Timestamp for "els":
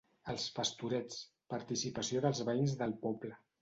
0.31-0.45